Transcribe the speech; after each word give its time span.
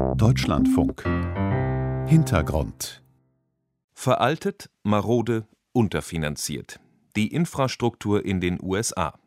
Deutschlandfunk 0.00 1.04
Hintergrund 2.08 3.02
Veraltet, 3.92 4.70
marode, 4.82 5.46
unterfinanziert. 5.72 6.80
Die 7.16 7.28
Infrastruktur 7.28 8.24
in 8.24 8.40
den 8.40 8.58
USA. 8.62 9.18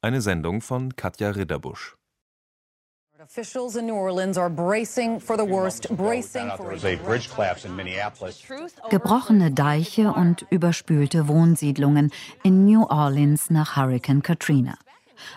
Eine 0.00 0.20
Sendung 0.20 0.60
von 0.60 0.94
Katja 0.94 1.30
Ridderbusch. 1.30 1.96
Officials 3.20 3.76
in 3.76 3.86
New 3.86 3.96
Orleans 3.96 4.38
are 4.38 4.48
bracing 4.48 5.20
for 5.20 5.36
the 5.36 5.46
worst, 5.46 5.88
bracing 5.96 6.50
for 6.56 6.72
Gebrochene 8.88 9.50
Deiche 9.50 10.12
und 10.12 10.46
überspülte 10.50 11.28
Wohnsiedlungen 11.28 12.12
in 12.44 12.64
New 12.64 12.84
Orleans 12.84 13.50
nach 13.50 13.76
Hurricane 13.76 14.22
Katrina. 14.22 14.78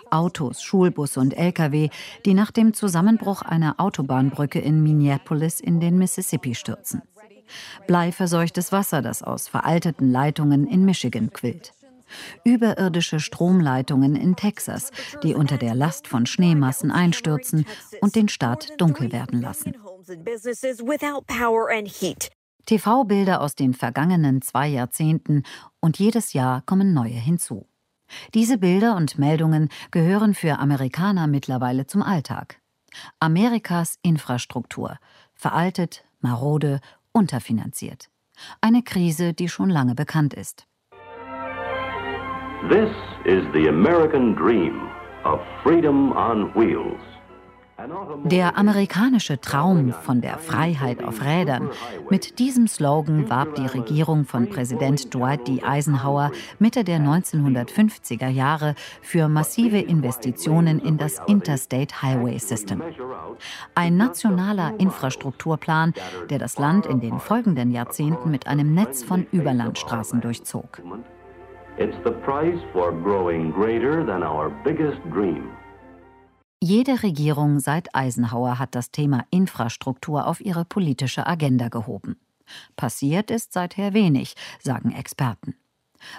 Autos, 0.09 0.61
Schulbusse 0.61 1.19
und 1.19 1.37
Lkw, 1.37 1.89
die 2.25 2.33
nach 2.33 2.51
dem 2.51 2.73
Zusammenbruch 2.73 3.41
einer 3.41 3.79
Autobahnbrücke 3.79 4.59
in 4.59 4.83
Minneapolis 4.83 5.59
in 5.59 5.79
den 5.79 5.97
Mississippi 5.97 6.55
stürzen. 6.55 7.01
Bleiverseuchtes 7.87 8.71
Wasser, 8.71 9.01
das 9.01 9.23
aus 9.23 9.47
veralteten 9.47 10.11
Leitungen 10.11 10.67
in 10.67 10.85
Michigan 10.85 11.31
quillt. 11.31 11.73
Überirdische 12.43 13.19
Stromleitungen 13.19 14.15
in 14.15 14.35
Texas, 14.35 14.91
die 15.23 15.33
unter 15.33 15.57
der 15.57 15.73
Last 15.73 16.07
von 16.07 16.25
Schneemassen 16.25 16.91
einstürzen 16.91 17.65
und 18.01 18.15
den 18.15 18.29
Staat 18.29 18.69
dunkel 18.77 19.11
werden 19.11 19.41
lassen. 19.41 19.73
TV-Bilder 22.65 23.41
aus 23.41 23.55
den 23.55 23.73
vergangenen 23.73 24.41
zwei 24.41 24.67
Jahrzehnten 24.67 25.43
und 25.79 25.99
jedes 25.99 26.33
Jahr 26.33 26.61
kommen 26.65 26.93
neue 26.93 27.09
hinzu. 27.09 27.67
Diese 28.33 28.57
Bilder 28.57 28.95
und 28.95 29.17
Meldungen 29.17 29.69
gehören 29.91 30.33
für 30.33 30.59
Amerikaner 30.59 31.27
mittlerweile 31.27 31.87
zum 31.87 32.01
Alltag. 32.01 32.59
Amerikas 33.19 33.97
Infrastruktur 34.01 34.97
veraltet, 35.33 36.05
marode, 36.19 36.79
unterfinanziert. 37.11 38.09
Eine 38.61 38.83
Krise, 38.83 39.33
die 39.33 39.49
schon 39.49 39.69
lange 39.69 39.95
bekannt 39.95 40.33
ist. 40.33 40.67
This 42.69 42.89
is 43.25 43.43
the 43.53 43.67
American 43.67 44.35
dream 44.35 44.89
of 45.25 45.39
freedom 45.63 46.11
on 46.13 46.53
wheels. 46.55 47.12
Der 48.25 48.57
amerikanische 48.57 49.39
Traum 49.39 49.93
von 49.93 50.21
der 50.21 50.37
Freiheit 50.37 51.03
auf 51.03 51.23
Rädern. 51.23 51.69
Mit 52.09 52.39
diesem 52.39 52.67
Slogan 52.67 53.29
warb 53.29 53.55
die 53.55 53.65
Regierung 53.65 54.25
von 54.25 54.49
Präsident 54.49 55.13
Dwight 55.13 55.47
D. 55.47 55.61
Eisenhower 55.63 56.31
Mitte 56.59 56.83
der 56.83 56.99
1950er 56.99 58.29
Jahre 58.29 58.75
für 59.01 59.27
massive 59.27 59.79
Investitionen 59.79 60.79
in 60.79 60.97
das 60.97 61.19
Interstate 61.27 62.01
Highway 62.01 62.37
System. 62.37 62.81
Ein 63.75 63.97
nationaler 63.97 64.73
Infrastrukturplan, 64.79 65.93
der 66.29 66.39
das 66.39 66.57
Land 66.57 66.85
in 66.85 66.99
den 66.99 67.19
folgenden 67.19 67.71
Jahrzehnten 67.71 68.31
mit 68.31 68.47
einem 68.47 68.73
Netz 68.73 69.03
von 69.03 69.25
Überlandstraßen 69.31 70.21
durchzog. 70.21 70.81
It's 71.77 71.97
the 72.05 72.11
price 72.23 72.59
for 72.71 72.91
growing 72.91 73.51
greater 73.51 74.05
than 74.05 74.21
our 74.21 74.51
biggest 74.63 74.99
dream. 75.11 75.49
Jede 76.65 77.03
Regierung 77.03 77.59
seit 77.59 77.93
Eisenhower 77.93 78.57
hat 78.57 78.73
das 78.73 78.89
Thema 78.89 79.25
Infrastruktur 79.31 80.25
auf 80.25 80.39
ihre 80.39 80.63
politische 80.63 81.27
Agenda 81.27 81.67
gehoben. 81.67 82.15
Passiert 82.77 83.31
ist 83.31 83.51
seither 83.51 83.93
wenig, 83.93 84.35
sagen 84.61 84.93
Experten. 84.93 85.55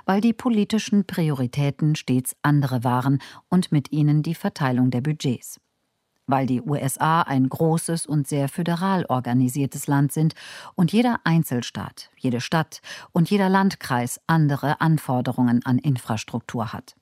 Weil 0.05 0.21
die 0.21 0.35
politischen 0.35 1.07
Prioritäten 1.07 1.97
stets 1.97 2.37
andere 2.43 2.85
waren 2.85 3.23
und 3.49 3.73
mit 3.73 3.91
ihnen 3.91 4.23
die 4.23 4.35
Verteilung 4.35 4.91
der 4.91 5.01
Budgets. 5.01 5.61
Weil 6.27 6.45
die 6.45 6.61
USA 6.61 7.23
ein 7.23 7.49
großes 7.49 8.05
und 8.05 8.29
sehr 8.29 8.51
föderal 8.51 9.07
organisiertes 9.07 9.87
Land 9.87 10.13
sind 10.13 10.35
und 10.75 10.93
jeder 10.93 11.21
Einzelstaat, 11.25 12.11
jede 12.19 12.43
Stadt 12.43 12.83
und 13.13 13.31
jeder 13.31 13.49
Landkreis 13.49 14.21
andere 14.27 14.83
Anforderungen 14.83 15.65
an 15.65 15.79
Infrastruktur 15.79 16.75
hat. 16.75 16.97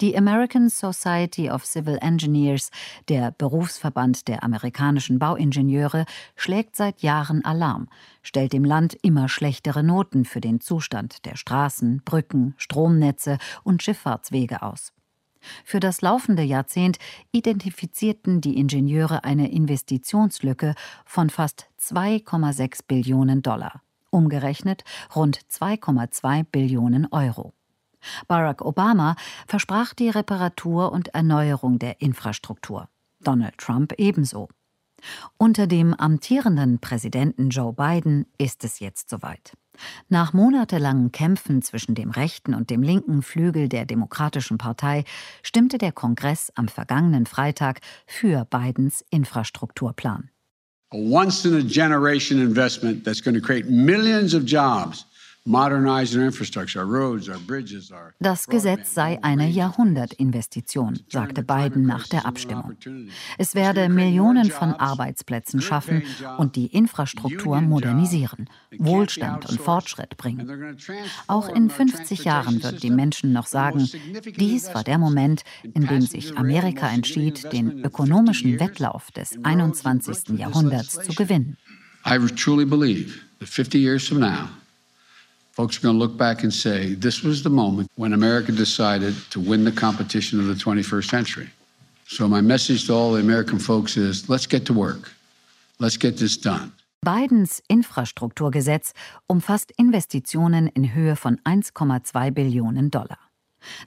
Die 0.00 0.16
American 0.16 0.68
Society 0.68 1.50
of 1.50 1.64
Civil 1.64 1.98
Engineers, 2.00 2.70
der 3.08 3.30
Berufsverband 3.32 4.28
der 4.28 4.42
amerikanischen 4.42 5.18
Bauingenieure, 5.18 6.06
schlägt 6.36 6.76
seit 6.76 7.02
Jahren 7.02 7.44
Alarm, 7.44 7.88
stellt 8.22 8.52
dem 8.52 8.64
Land 8.64 8.96
immer 9.02 9.28
schlechtere 9.28 9.82
Noten 9.82 10.24
für 10.24 10.40
den 10.40 10.60
Zustand 10.60 11.24
der 11.24 11.36
Straßen, 11.36 12.02
Brücken, 12.04 12.54
Stromnetze 12.56 13.38
und 13.62 13.82
Schifffahrtswege 13.82 14.62
aus. 14.62 14.92
Für 15.64 15.80
das 15.80 16.00
laufende 16.00 16.42
Jahrzehnt 16.42 16.98
identifizierten 17.32 18.40
die 18.40 18.58
Ingenieure 18.58 19.24
eine 19.24 19.50
Investitionslücke 19.50 20.74
von 21.04 21.30
fast 21.30 21.66
2,6 21.80 22.80
Billionen 22.86 23.42
Dollar, 23.42 23.82
umgerechnet 24.10 24.84
rund 25.14 25.38
2,2 25.50 26.44
Billionen 26.50 27.06
Euro. 27.10 27.52
Barack 28.28 28.62
Obama 28.62 29.16
versprach 29.46 29.94
die 29.94 30.10
Reparatur 30.10 30.92
und 30.92 31.08
Erneuerung 31.08 31.78
der 31.78 32.00
Infrastruktur. 32.00 32.88
Donald 33.20 33.58
Trump 33.58 33.92
ebenso. 33.98 34.48
Unter 35.36 35.66
dem 35.66 35.94
amtierenden 35.94 36.78
Präsidenten 36.78 37.50
Joe 37.50 37.72
Biden 37.72 38.26
ist 38.38 38.64
es 38.64 38.80
jetzt 38.80 39.10
soweit. 39.10 39.52
Nach 40.08 40.32
monatelangen 40.32 41.10
Kämpfen 41.12 41.62
zwischen 41.62 41.94
dem 41.94 42.10
rechten 42.10 42.54
und 42.54 42.70
dem 42.70 42.82
linken 42.82 43.22
Flügel 43.22 43.68
der 43.68 43.86
Demokratischen 43.86 44.56
Partei 44.56 45.04
stimmte 45.42 45.78
der 45.78 45.92
Kongress 45.92 46.52
am 46.54 46.68
vergangenen 46.68 47.26
Freitag 47.26 47.80
für 48.06 48.44
Bidens 48.44 49.04
Infrastrukturplan. 49.10 50.30
A 50.92 50.96
once 50.96 51.44
in 51.44 51.54
a 51.54 51.62
generation 51.62 52.40
investment 52.40 53.04
that's 53.04 53.20
going 53.20 53.34
to 53.34 53.44
create 53.44 53.68
millions 53.68 54.32
of 54.32 54.44
jobs 54.46 55.06
das 58.18 58.46
Gesetz 58.46 58.94
sei 58.94 59.22
eine 59.22 59.46
Jahrhundertinvestition, 59.50 61.00
sagte 61.10 61.42
Biden 61.42 61.84
nach 61.84 62.08
der 62.08 62.24
Abstimmung. 62.24 62.76
Es 63.36 63.54
werde 63.54 63.90
Millionen 63.90 64.50
von 64.50 64.72
Arbeitsplätzen 64.72 65.60
schaffen 65.60 66.02
und 66.38 66.56
die 66.56 66.68
Infrastruktur 66.68 67.60
modernisieren, 67.60 68.48
Wohlstand 68.78 69.46
und 69.50 69.60
Fortschritt 69.60 70.16
bringen. 70.16 70.78
Auch 71.26 71.54
in 71.54 71.68
50 71.68 72.24
Jahren 72.24 72.62
würden 72.62 72.80
die 72.80 72.90
Menschen 72.90 73.34
noch 73.34 73.46
sagen, 73.46 73.86
dies 74.38 74.72
war 74.72 74.82
der 74.82 74.96
Moment, 74.96 75.42
in 75.62 75.86
dem 75.86 76.00
sich 76.00 76.38
Amerika 76.38 76.88
entschied, 76.88 77.52
den 77.52 77.84
ökonomischen 77.84 78.58
Wettlauf 78.60 79.10
des 79.10 79.36
21. 79.42 80.38
Jahrhunderts 80.38 81.02
zu 81.02 81.12
gewinnen. 81.12 81.58
I 82.06 82.18
truly 82.34 82.64
believe 82.64 83.20
that 83.40 83.48
50 83.48 83.78
years 83.78 84.08
from 84.08 84.20
now 84.20 84.48
folks 85.54 85.78
are 85.78 85.82
going 85.82 85.94
to 85.94 85.98
look 85.98 86.16
back 86.16 86.42
and 86.42 86.52
say, 86.52 86.94
this 86.94 87.22
was 87.22 87.42
the 87.42 87.50
moment 87.50 87.88
when 87.94 88.12
America 88.12 88.50
decided 88.52 89.14
to 89.30 89.38
win 89.40 89.64
the 89.64 89.72
competition 89.72 90.40
of 90.40 90.46
the 90.46 90.54
21st 90.54 91.08
century. 91.08 91.48
So, 92.06 92.28
my 92.28 92.40
message 92.40 92.86
to 92.86 92.92
all 92.92 93.12
the 93.12 93.20
American 93.20 93.58
folks 93.58 93.96
is 93.96 94.28
let's 94.28 94.46
get 94.46 94.66
to 94.66 94.74
work. 94.74 95.12
Let's 95.78 95.96
get 95.96 96.18
this 96.18 96.36
done. 96.36 96.72
Bidens 97.04 97.62
Infrastrukturgesetz 97.68 98.92
umfasst 99.26 99.72
Investitionen 99.78 100.68
in 100.68 100.94
Höhe 100.94 101.16
von 101.16 101.38
1,2 101.44 102.30
Billionen 102.30 102.90
Dollar. 102.90 103.18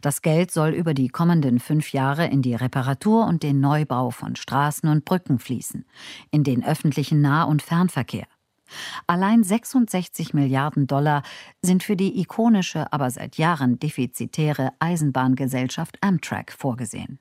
Das 0.02 0.22
Geld 0.22 0.52
soll 0.52 0.70
über 0.70 0.94
die 0.94 1.10
kommenden 1.10 1.60
fünf 1.60 1.94
Jahre 1.94 2.28
in 2.28 2.42
die 2.42 2.56
Reparatur 2.56 3.28
und 3.28 3.44
den 3.44 3.60
Neubau 3.60 4.10
von 4.10 4.36
Straßen 4.36 4.90
und 4.90 5.06
Brücken 5.06 5.38
fließen, 5.38 5.86
in 6.32 6.44
den 6.44 6.64
öffentlichen 6.64 7.22
Nah- 7.22 7.44
und 7.44 7.62
Fernverkehr, 7.62 8.28
Allein 9.08 9.44
66 9.44 10.34
Milliarden 10.34 10.88
Dollar 10.88 11.24
sind 11.62 11.84
für 11.84 11.96
die 11.96 12.20
ikonische, 12.20 12.92
aber 12.92 13.10
seit 13.12 13.38
Jahren 13.38 13.80
defizitäre 13.80 14.72
Eisenbahngesellschaft 14.80 15.98
Amtrak 16.02 16.52
vorgesehen. 16.52 17.20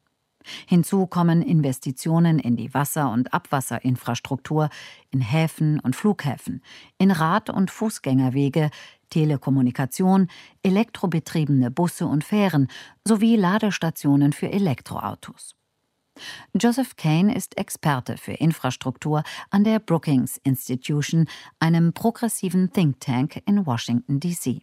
Hinzu 0.66 1.06
kommen 1.06 1.42
Investitionen 1.42 2.38
in 2.38 2.56
die 2.56 2.72
Wasser- 2.72 3.10
und 3.10 3.32
Abwasserinfrastruktur, 3.32 4.68
in 5.10 5.20
Häfen 5.20 5.80
und 5.80 5.96
Flughäfen, 5.96 6.62
in 6.98 7.10
Rad- 7.10 7.50
und 7.50 7.70
Fußgängerwege, 7.70 8.70
Telekommunikation, 9.10 10.28
elektrobetriebene 10.62 11.70
Busse 11.70 12.06
und 12.06 12.24
Fähren 12.24 12.68
sowie 13.04 13.36
Ladestationen 13.36 14.32
für 14.32 14.50
Elektroautos. 14.50 15.56
Joseph 16.54 16.96
Kane 16.96 17.34
ist 17.34 17.56
Experte 17.58 18.16
für 18.16 18.32
Infrastruktur 18.32 19.22
an 19.50 19.64
der 19.64 19.78
Brookings 19.78 20.38
Institution, 20.44 21.28
einem 21.58 21.92
progressiven 21.92 22.72
Think 22.72 23.00
Tank 23.00 23.42
in 23.46 23.66
Washington, 23.66 24.20
D.C. 24.20 24.62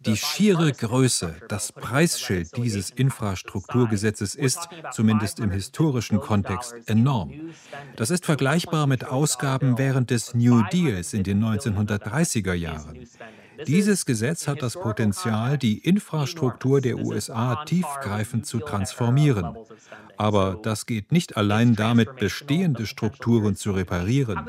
Die 0.00 0.16
schiere 0.16 0.72
Größe, 0.72 1.36
das 1.48 1.72
Preisschild 1.72 2.56
dieses 2.56 2.90
Infrastrukturgesetzes 2.90 4.34
ist, 4.34 4.68
zumindest 4.92 5.40
im 5.40 5.50
historischen 5.50 6.20
Kontext, 6.20 6.74
enorm. 6.86 7.32
Das 7.96 8.10
ist 8.10 8.26
vergleichbar 8.26 8.86
mit 8.86 9.06
Ausgaben 9.06 9.78
während 9.78 10.10
des 10.10 10.34
New 10.34 10.62
Deals 10.70 11.14
in 11.14 11.22
den 11.22 11.42
1930er 11.42 12.52
Jahren. 12.52 13.06
Dieses 13.66 14.06
Gesetz 14.06 14.46
hat 14.46 14.62
das 14.62 14.74
Potenzial, 14.74 15.58
die 15.58 15.78
Infrastruktur 15.78 16.80
der 16.80 16.98
USA 16.98 17.64
tiefgreifend 17.64 18.46
zu 18.46 18.58
transformieren. 18.58 19.56
Aber 20.16 20.58
das 20.62 20.86
geht 20.86 21.12
nicht 21.12 21.36
allein 21.36 21.74
damit, 21.74 22.16
bestehende 22.16 22.86
Strukturen 22.86 23.54
zu 23.56 23.72
reparieren. 23.72 24.40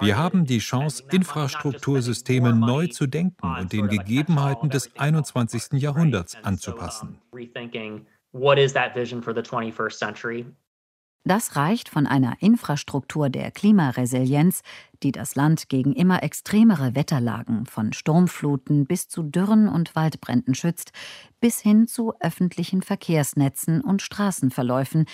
Wir 0.00 0.16
haben 0.16 0.46
die 0.46 0.58
Chance, 0.58 1.04
Infrastruktursysteme 1.10 2.52
neu 2.54 2.88
zu 2.88 3.06
denken 3.06 3.46
und 3.60 3.72
den 3.72 3.88
Gegebenheiten 3.88 4.70
des 4.70 4.90
21. 4.96 5.80
Jahrhunderts 5.80 6.36
anzupassen. 6.42 7.18
Das 11.24 11.54
reicht 11.54 11.88
von 11.88 12.08
einer 12.08 12.34
Infrastruktur 12.40 13.30
der 13.30 13.52
Klimaresilienz, 13.52 14.62
die 15.04 15.12
das 15.12 15.36
Land 15.36 15.68
gegen 15.68 15.92
immer 15.92 16.24
extremere 16.24 16.96
Wetterlagen 16.96 17.66
von 17.66 17.92
Sturmfluten 17.92 18.86
bis 18.86 19.08
zu 19.08 19.22
Dürren 19.22 19.68
und 19.68 19.94
Waldbränden 19.94 20.56
schützt, 20.56 20.90
bis 21.40 21.60
hin 21.60 21.86
zu 21.86 22.12
öffentlichen 22.18 22.82
Verkehrsnetzen 22.82 23.82
und 23.82 24.02
Straßenverläufen, 24.02 25.06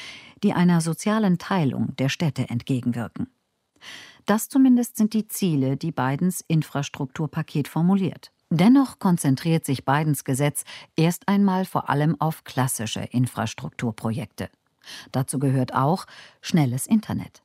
die 0.43 0.55
einer 0.55 0.81
sozialen 0.81 1.37
Teilung 1.37 1.95
der 1.97 2.09
Städte 2.09 2.49
entgegenwirken. 2.49 3.29
Das 4.25 4.49
zumindest 4.49 4.97
sind 4.97 5.13
die 5.13 5.27
Ziele, 5.27 5.77
die 5.77 5.93
Bidens 5.93 6.43
Infrastrukturpaket 6.49 7.69
formuliert. 7.69 8.33
Dennoch 8.51 8.99
konzentriert 8.99 9.67
sich 9.67 9.85
Bidens 9.85 10.25
Gesetz 10.25 10.65
erst 10.97 11.29
einmal 11.29 11.67
vor 11.67 11.91
allem 11.91 12.19
auf 12.19 12.45
klassische 12.45 13.01
Infrastrukturprojekte. 13.01 14.49
Dazu 15.13 15.39
gehört 15.39 15.75
auch 15.75 16.07
schnelles 16.41 16.87
Internet. 16.87 17.43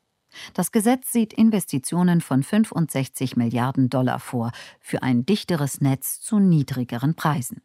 Das 0.53 0.71
Gesetz 0.71 1.11
sieht 1.11 1.33
Investitionen 1.33 2.21
von 2.21 2.43
65 2.43 3.35
Milliarden 3.37 3.89
Dollar 3.89 4.19
vor 4.19 4.51
für 4.79 5.03
ein 5.03 5.25
dichteres 5.25 5.81
Netz 5.81 6.21
zu 6.21 6.39
niedrigeren 6.39 7.15
Preisen. 7.15 7.61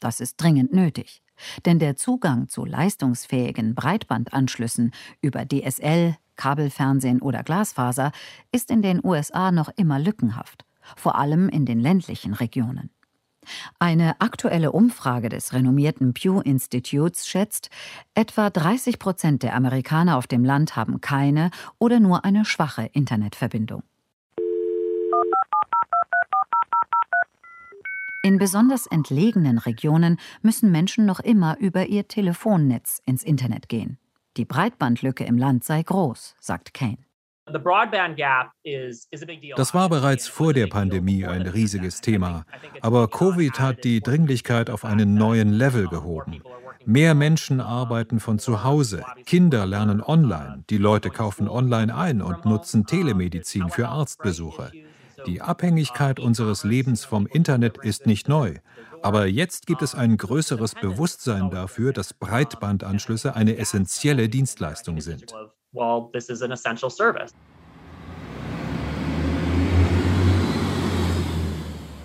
Das 0.00 0.20
ist 0.20 0.36
dringend 0.36 0.72
nötig, 0.72 1.22
denn 1.66 1.78
der 1.78 1.96
Zugang 1.96 2.48
zu 2.48 2.64
leistungsfähigen 2.64 3.74
Breitbandanschlüssen 3.74 4.92
über 5.20 5.46
DSL, 5.46 6.16
Kabelfernsehen 6.36 7.20
oder 7.20 7.42
Glasfaser 7.42 8.12
ist 8.50 8.70
in 8.70 8.80
den 8.80 9.04
USA 9.04 9.52
noch 9.52 9.68
immer 9.76 9.98
lückenhaft, 9.98 10.64
vor 10.96 11.16
allem 11.16 11.48
in 11.48 11.66
den 11.66 11.80
ländlichen 11.80 12.32
Regionen. 12.32 12.90
Eine 13.78 14.20
aktuelle 14.20 14.72
Umfrage 14.72 15.28
des 15.28 15.52
renommierten 15.52 16.12
Pew 16.12 16.40
Instituts 16.40 17.26
schätzt, 17.26 17.70
etwa 18.14 18.50
30 18.50 18.98
Prozent 18.98 19.42
der 19.42 19.54
Amerikaner 19.54 20.16
auf 20.16 20.26
dem 20.26 20.44
Land 20.44 20.76
haben 20.76 21.00
keine 21.00 21.50
oder 21.78 22.00
nur 22.00 22.24
eine 22.24 22.44
schwache 22.44 22.90
Internetverbindung. 22.92 23.82
In 28.22 28.36
besonders 28.36 28.86
entlegenen 28.86 29.56
Regionen 29.56 30.18
müssen 30.42 30.70
Menschen 30.70 31.06
noch 31.06 31.20
immer 31.20 31.58
über 31.58 31.86
ihr 31.86 32.06
Telefonnetz 32.06 33.00
ins 33.06 33.22
Internet 33.22 33.70
gehen. 33.70 33.98
Die 34.36 34.44
Breitbandlücke 34.44 35.24
im 35.24 35.38
Land 35.38 35.64
sei 35.64 35.82
groß, 35.82 36.36
sagt 36.38 36.74
Kane. 36.74 36.98
Das 39.56 39.74
war 39.74 39.88
bereits 39.88 40.28
vor 40.28 40.52
der 40.52 40.66
Pandemie 40.66 41.26
ein 41.26 41.42
riesiges 41.42 42.00
Thema. 42.00 42.44
Aber 42.80 43.08
Covid 43.08 43.58
hat 43.60 43.84
die 43.84 44.00
Dringlichkeit 44.00 44.70
auf 44.70 44.84
einen 44.84 45.14
neuen 45.14 45.52
Level 45.52 45.88
gehoben. 45.88 46.42
Mehr 46.86 47.14
Menschen 47.14 47.60
arbeiten 47.60 48.20
von 48.20 48.38
zu 48.38 48.64
Hause, 48.64 49.04
Kinder 49.26 49.66
lernen 49.66 50.02
online, 50.02 50.64
die 50.70 50.78
Leute 50.78 51.10
kaufen 51.10 51.46
online 51.48 51.94
ein 51.94 52.22
und 52.22 52.46
nutzen 52.46 52.86
Telemedizin 52.86 53.68
für 53.68 53.88
Arztbesuche. 53.88 54.72
Die 55.26 55.42
Abhängigkeit 55.42 56.18
unseres 56.18 56.64
Lebens 56.64 57.04
vom 57.04 57.26
Internet 57.26 57.76
ist 57.78 58.06
nicht 58.06 58.28
neu. 58.28 58.54
Aber 59.02 59.26
jetzt 59.26 59.66
gibt 59.66 59.82
es 59.82 59.94
ein 59.94 60.16
größeres 60.16 60.74
Bewusstsein 60.74 61.50
dafür, 61.50 61.92
dass 61.92 62.14
Breitbandanschlüsse 62.14 63.34
eine 63.34 63.56
essentielle 63.56 64.28
Dienstleistung 64.28 65.00
sind 65.00 65.34
well, 65.72 66.10
this 66.12 66.28
is 66.28 66.42
an 66.42 66.52
essential 66.52 66.90
service. 66.90 67.32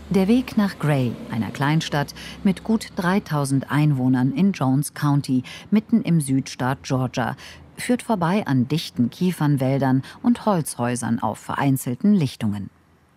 Der 0.10 0.28
Weg 0.30 0.56
nach 0.56 0.80
Gray, 0.80 1.14
einer 1.30 1.52
Kleinstadt 1.52 2.14
mit 2.44 2.64
gut 2.64 2.92
3000 2.96 3.70
Einwohnern 3.70 4.32
in 4.32 4.54
Jones 4.54 4.94
County, 4.94 5.44
mitten 5.72 6.04
im 6.04 6.22
Südstaat 6.22 6.84
Georgia, 6.84 7.36
führt 7.76 8.04
vorbei 8.04 8.48
an 8.48 8.70
dichten 8.70 9.10
Kiefernwäldern 9.10 10.04
und 10.22 10.46
Holzhäusern 10.46 11.20
auf 11.20 11.40
vereinzelten 11.40 12.14
Lichtungen. 12.14 12.70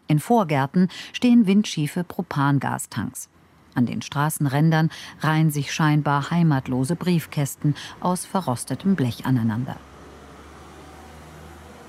In 0.09 0.19
Vorgärten 0.19 0.89
stehen 1.13 1.47
windschiefe 1.47 2.03
Propangastanks. 2.03 3.29
An 3.75 3.87
den 3.87 4.03
Straßenrändern 4.03 4.91
reihen 5.21 5.53
sich 5.53 5.73
scheinbar 5.73 6.31
heimatlose 6.33 6.97
Briefkästen 6.97 7.77
aus 8.01 8.25
verrostetem 8.25 8.97
Blech 8.97 9.25
aneinander. 9.25 9.77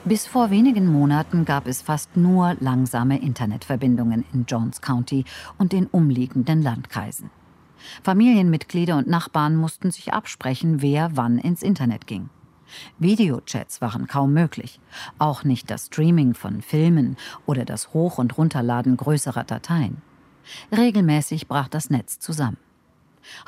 Bis 0.05 0.25
vor 0.25 0.49
wenigen 0.49 0.87
Monaten 0.87 1.43
gab 1.43 1.67
es 1.67 1.81
fast 1.81 2.15
nur 2.15 2.55
langsame 2.61 3.21
Internetverbindungen 3.21 4.23
in 4.33 4.45
Jones 4.47 4.81
County 4.81 5.25
und 5.57 5.73
den 5.73 5.87
umliegenden 5.87 6.61
Landkreisen. 6.61 7.29
Familienmitglieder 8.03 8.97
und 8.97 9.07
Nachbarn 9.07 9.55
mussten 9.55 9.91
sich 9.91 10.13
absprechen, 10.13 10.81
wer 10.81 11.15
wann 11.17 11.37
ins 11.37 11.61
Internet 11.61 12.07
ging. 12.07 12.29
Videochats 12.97 13.81
waren 13.81 14.07
kaum 14.07 14.33
möglich, 14.33 14.79
auch 15.17 15.43
nicht 15.43 15.69
das 15.69 15.87
Streaming 15.87 16.33
von 16.33 16.61
Filmen 16.61 17.17
oder 17.45 17.65
das 17.65 17.93
Hoch- 17.93 18.19
und 18.19 18.37
Runterladen 18.37 18.95
größerer 18.95 19.43
Dateien. 19.43 20.01
Regelmäßig 20.71 21.47
brach 21.47 21.67
das 21.67 21.89
Netz 21.89 22.19
zusammen. 22.19 22.57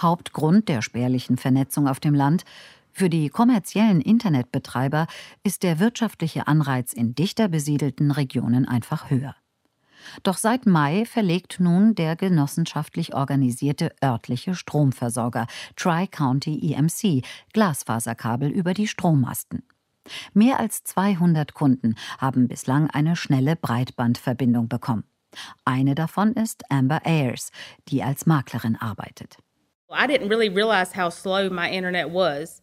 Hauptgrund 0.01 0.69
der 0.69 0.81
spärlichen 0.81 1.37
Vernetzung 1.37 1.87
auf 1.87 1.99
dem 1.99 2.13
Land 2.13 2.43
für 2.93 3.09
die 3.09 3.29
kommerziellen 3.29 4.01
Internetbetreiber 4.01 5.07
ist 5.43 5.63
der 5.63 5.79
wirtschaftliche 5.79 6.47
Anreiz 6.47 6.93
in 6.93 7.15
dichter 7.15 7.47
besiedelten 7.47 8.11
Regionen 8.11 8.67
einfach 8.67 9.09
höher. 9.09 9.35
Doch 10.23 10.37
seit 10.37 10.65
Mai 10.65 11.05
verlegt 11.05 11.59
nun 11.59 11.95
der 11.95 12.15
genossenschaftlich 12.15 13.13
organisierte 13.13 13.93
örtliche 14.03 14.55
Stromversorger 14.55 15.47
Tri-County 15.75 16.73
EMC 16.73 17.23
Glasfaserkabel 17.53 18.49
über 18.49 18.73
die 18.73 18.87
Strommasten. 18.87 19.63
Mehr 20.33 20.59
als 20.59 20.83
200 20.83 21.53
Kunden 21.53 21.95
haben 22.17 22.47
bislang 22.47 22.89
eine 22.89 23.15
schnelle 23.15 23.55
Breitbandverbindung 23.55 24.67
bekommen. 24.67 25.03
Eine 25.63 25.95
davon 25.95 26.33
ist 26.33 26.69
Amber 26.69 27.05
Ayers, 27.05 27.51
die 27.87 28.03
als 28.03 28.25
Maklerin 28.25 28.75
arbeitet. 28.75 29.37
I 29.89 30.07
didn't 30.07 30.29
really 30.29 30.49
realize 30.49 30.93
how 30.93 31.11
slow 31.11 31.49
my 31.49 31.69
internet 31.69 32.11
was. 32.11 32.61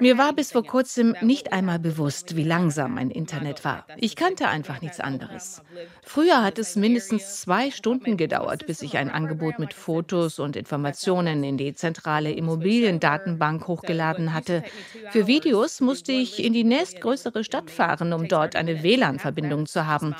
Mir 0.00 0.16
war 0.16 0.32
bis 0.32 0.52
vor 0.52 0.64
kurzem 0.64 1.16
nicht 1.22 1.52
einmal 1.52 1.80
bewusst, 1.80 2.36
wie 2.36 2.44
langsam 2.44 2.94
mein 2.94 3.10
Internet 3.10 3.64
war. 3.64 3.84
Ich 3.96 4.14
kannte 4.14 4.46
einfach 4.46 4.80
nichts 4.80 5.00
anderes. 5.00 5.60
Früher 6.02 6.44
hat 6.44 6.58
es 6.60 6.76
mindestens 6.76 7.40
zwei 7.40 7.72
Stunden 7.72 8.16
gedauert, 8.16 8.66
bis 8.66 8.80
ich 8.82 8.96
ein 8.96 9.10
Angebot 9.10 9.58
mit 9.58 9.74
Fotos 9.74 10.38
und 10.38 10.54
Informationen 10.54 11.42
in 11.42 11.56
die 11.56 11.74
zentrale 11.74 12.30
Immobiliendatenbank 12.30 13.66
hochgeladen 13.66 14.32
hatte. 14.32 14.62
Für 15.10 15.26
Videos 15.26 15.80
musste 15.80 16.12
ich 16.12 16.44
in 16.44 16.52
die 16.52 16.64
nächstgrößere 16.64 17.42
Stadt 17.42 17.70
fahren, 17.70 18.12
um 18.12 18.28
dort 18.28 18.54
eine 18.54 18.84
WLAN-Verbindung 18.84 19.66
zu 19.66 19.86
haben. 19.86 20.14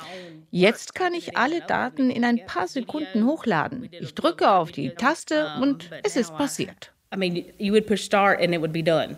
Jetzt 0.51 0.93
kann 0.93 1.13
ich 1.13 1.37
alle 1.37 1.61
Daten 1.61 2.09
in 2.09 2.25
ein 2.25 2.45
paar 2.45 2.67
Sekunden 2.67 3.25
hochladen. 3.25 3.87
Ich 3.91 4.13
drücke 4.13 4.51
auf 4.51 4.71
die 4.71 4.89
Taste 4.89 5.53
und 5.61 5.89
es 6.03 6.17
ist 6.17 6.35
passiert. 6.35 6.91
I 7.13 7.17
mean, 7.17 7.45
you 7.57 7.71
would 7.71 7.87
push 7.87 8.03
start 8.03 8.41
and 8.41 8.53
it 8.53 8.59
would 8.59 8.73
be 8.73 8.83
done. 8.83 9.17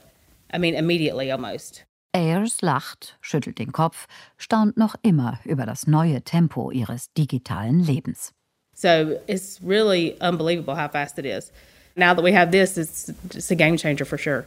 I 0.53 0.57
mean, 0.57 0.73
immediately 0.73 1.31
almost. 1.31 1.85
Ayers 2.13 2.61
lacht, 2.61 3.17
schüttelt 3.21 3.59
den 3.59 3.71
Kopf, 3.71 4.07
staunt 4.37 4.77
noch 4.77 4.95
immer 5.03 5.39
über 5.45 5.65
das 5.65 5.85
neue 5.85 6.23
Tempo 6.23 6.71
ihres 6.71 7.13
digitalen 7.13 7.79
Lebens. 7.79 8.33
So 8.73 9.19
it's 9.27 9.59
really 9.61 10.15
unbelievable 10.21 10.75
how 10.75 10.89
fast 10.89 11.19
it 11.19 11.25
is. 11.25 11.51
Now 11.95 12.13
that 12.13 12.23
we 12.23 12.33
have 12.33 12.51
this, 12.51 12.77
it's, 12.77 13.09
it's 13.35 13.51
a 13.51 13.55
game 13.55 13.77
changer 13.77 14.05
for 14.05 14.17
sure. 14.17 14.45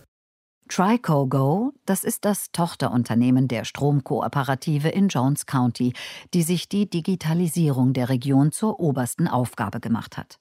Trico 0.69 1.27
Go, 1.27 1.73
das 1.85 2.03
ist 2.03 2.25
das 2.25 2.51
Tochterunternehmen 2.51 3.47
der 3.47 3.65
Stromkooperative 3.65 4.89
in 4.89 5.09
Jones 5.09 5.45
County, 5.45 5.93
die 6.33 6.43
sich 6.43 6.69
die 6.69 6.89
Digitalisierung 6.89 7.93
der 7.93 8.09
Region 8.09 8.53
zur 8.53 8.81
obersten 8.81 9.29
Aufgabe 9.29 9.81
gemacht 9.81 10.17
hat. 10.17 10.39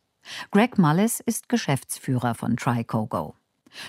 Greg 0.51 0.77
Mullis 0.77 1.19
ist 1.19 1.49
Geschäftsführer 1.49 2.33
von 2.33 2.55
Trico 2.55 3.07
Go. 3.07 3.33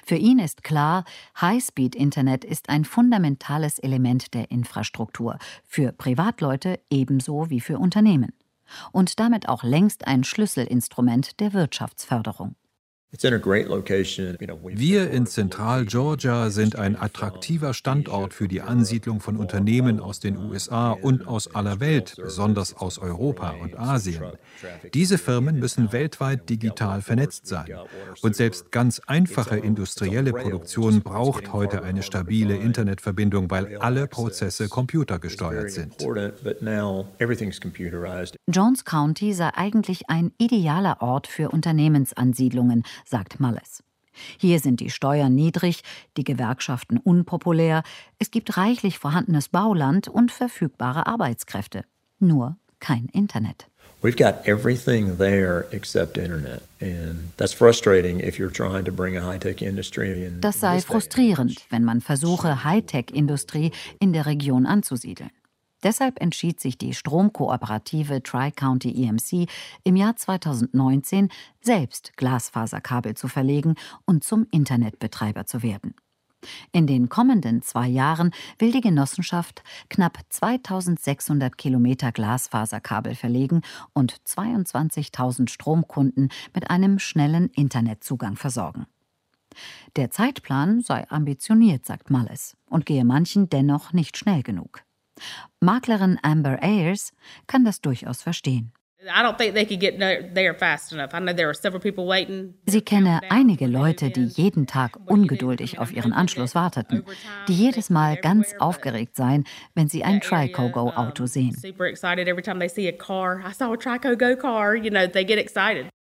Für 0.05 0.17
ihn 0.17 0.39
ist 0.39 0.65
klar, 0.65 1.05
Highspeed-Internet 1.41 2.45
ist 2.45 2.69
ein 2.69 2.85
fundamentales 2.85 3.79
Element 3.79 4.35
der 4.35 4.51
Infrastruktur, 4.51 5.39
für 5.65 5.93
Privatleute 5.93 6.81
ebenso 6.91 7.51
wie 7.51 7.61
für 7.61 7.79
Unternehmen. 7.79 8.33
Und 8.91 9.21
damit 9.21 9.49
auch 9.49 9.65
längst 9.65 10.07
ein 10.07 10.25
Schlüsselinstrument 10.25 11.41
der 11.41 11.53
Wirtschaftsförderung. 11.53 12.55
Wir 13.15 15.11
in 15.11 15.27
Zentral-Georgia 15.27 16.49
sind 16.49 16.77
ein 16.77 16.97
attraktiver 16.97 17.75
Standort 17.75 18.33
für 18.33 18.49
die 18.49 18.63
Ansiedlung 18.63 19.21
von 19.21 19.37
Unternehmen 19.37 20.01
aus 20.01 20.19
den 20.19 20.39
USA 20.39 20.93
und 20.93 21.29
aus 21.29 21.55
aller 21.55 21.79
Welt, 21.79 22.15
besonders 22.17 22.75
aus 22.75 22.99
Europa 22.99 23.51
und 23.63 23.79
Asien. 23.79 24.23
Diese 24.95 25.19
Firmen 25.19 25.59
müssen 25.59 25.93
weltweit 25.93 26.49
digital 26.49 27.03
vernetzt 27.03 27.47
sein. 27.47 27.67
Und 28.23 28.35
selbst 28.35 28.73
ganz 28.73 29.03
einfache 29.07 29.59
industrielle 29.59 30.33
Produktion 30.33 31.03
braucht 31.03 31.53
heute 31.53 31.83
eine 31.83 32.03
stabile 32.03 32.57
Internetverbindung, 32.57 33.51
weil 33.51 33.77
alle 33.77 34.07
Prozesse 34.07 34.71
computergesteuert 34.71 35.71
sind. 35.71 35.97
Jones 38.49 38.85
County 38.87 39.35
sei 39.35 39.51
eigentlich 39.55 40.09
ein 40.09 40.33
idealer 40.39 41.03
Ort 41.03 41.27
für 41.27 41.51
Unternehmensansiedlungen, 41.51 42.85
sagt 43.05 43.41
Mullis. 43.41 43.83
Hier 44.39 44.61
sind 44.61 44.81
die 44.81 44.91
Steuern 44.91 45.35
niedrig, 45.35 45.83
die 46.17 46.25
Gewerkschaften 46.25 46.99
unpopulär, 46.99 47.83
es 48.19 48.31
gibt 48.31 48.57
reichlich 48.57 48.99
vorhandenes 48.99 49.49
Bauland 49.49 50.09
und 50.09 50.31
verfügbare 50.31 51.07
Arbeitskräfte. 51.07 51.85
Nur 52.19 52.57
kein 52.81 53.07
Internet. 53.07 53.67
We've 54.03 54.17
got 54.17 54.47
everything 54.49 55.17
there 55.19 55.65
except 55.71 56.19
Internet. 56.19 56.63
And 56.81 57.37
that's 57.37 57.53
frustrating 57.53 58.19
if 58.19 58.37
you're 58.37 58.53
trying 58.53 58.85
to 58.85 58.93
bring 58.93 59.17
a 59.17 59.23
high-tech 59.23 59.63
industry 59.63 60.27
in. 60.27 60.41
Das 60.41 60.59
sei 60.59 60.81
frustrierend, 60.81 61.65
wenn 61.71 61.85
man 61.85 62.01
versuche, 62.01 62.65
Hightech-Industrie 62.65 63.71
in 64.01 64.13
der 64.13 64.27
Region 64.27 64.67
anzusiedeln. 64.67 65.31
Deshalb 65.83 66.21
entschied 66.21 66.61
sich 66.61 66.79
die 66.79 66.95
Stromkooperative 66.95 68.23
Tri-County 68.23 69.05
EMC 69.05 69.49
im 69.85 69.97
Jahr 69.97 70.17
2019, 70.17 71.29
selbst 71.61 72.17
Glasfaserkabel 72.17 73.15
zu 73.15 73.29
verlegen 73.29 73.75
und 74.07 74.25
zum 74.25 74.47
Internetbetreiber 74.51 75.47
zu 75.47 75.63
werden. 75.63 75.95
In 76.73 76.87
den 76.87 77.09
kommenden 77.09 77.63
zwei 77.63 77.87
Jahren 77.87 78.33
will 78.59 78.73
die 78.73 78.81
Genossenschaft 78.81 79.63
knapp 79.89 80.19
2600 80.29 81.57
Kilometer 81.57 82.13
Glasfaserkabel 82.13 83.15
verlegen 83.15 83.63
und 83.93 84.15
22.000 84.27 85.49
Stromkunden 85.49 86.31
mit 86.55 86.71
einem 86.71 86.99
schnellen 86.99 87.49
Internetzugang 87.51 88.37
versorgen. 88.37 88.87
Der 89.97 90.11
Zeitplan 90.11 90.81
sei 90.81 91.09
ambitioniert, 91.11 91.85
sagt 91.85 92.11
Mullis, 92.11 92.57
und 92.67 92.87
gehe 92.87 93.05
manchen 93.05 93.51
dennoch 93.51 93.93
nicht 93.93 94.17
schnell 94.17 94.43
genug. 94.43 94.83
Maklerin 95.61 96.19
Amber 96.23 96.63
Ayers 96.63 97.13
kann 97.47 97.65
das 97.65 97.81
durchaus 97.81 98.23
verstehen. 98.23 98.73
Sie 102.67 102.83
kenne 102.83 103.21
einige 103.31 103.67
Leute, 103.67 104.11
die 104.11 104.25
jeden 104.27 104.67
Tag 104.69 104.97
ungeduldig 105.07 105.81
auf 105.81 105.93
ihren 105.93 106.13
Anschluss 106.13 106.55
warteten, 106.55 107.05
die 107.49 107.55
jedes 107.55 107.91
Mal 107.91 108.17
ganz 108.17 108.55
aufgeregt 108.61 109.17
seien, 109.17 109.45
wenn 109.75 109.89
sie 109.89 110.05
ein 110.05 110.21
Trico-Go-Auto 110.21 111.27
sehen. 111.27 111.57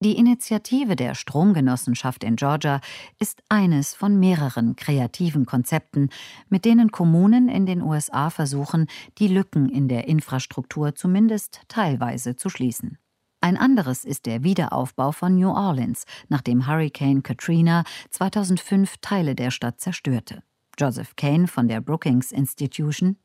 Die 0.04 0.18
Initiative 0.18 0.98
der 0.98 1.16
Stromgenossenschaft 1.16 2.26
in 2.26 2.36
Georgia 2.36 2.82
ist 3.20 3.42
eines 3.48 3.94
von 3.94 4.20
mehreren 4.20 4.76
kreativen 4.76 5.46
Konzepten, 5.46 6.10
mit 6.50 6.66
denen 6.66 6.92
Kommunen 6.92 7.48
in 7.48 7.66
den 7.66 7.82
USA 7.82 8.30
versuchen, 8.30 8.88
die 9.18 9.30
Lücken 9.30 9.70
in 9.70 9.88
der 9.88 10.10
Infrastruktur 10.10 10.94
zumindest 10.94 11.62
teilweise 11.70 12.36
zu 12.36 12.50
schließen. 12.50 12.98
Ein 13.40 13.56
anderes 13.56 14.04
ist 14.04 14.26
der 14.26 14.44
Wiederaufbau 14.44 15.14
von 15.14 15.36
New 15.36 15.52
Orleans, 15.52 16.04
nachdem 16.28 16.68
Hurricane 16.68 17.24
Katrina 17.24 17.86
2005 18.10 18.98
Teile 19.00 19.36
der 19.36 19.52
Stadt 19.52 19.80
zerstörte. 19.80 20.44
Joseph 20.78 21.16
Kane 21.16 21.48
von 21.48 21.70
der 21.70 21.80
Brookings 21.80 22.34
Institution 22.34 23.16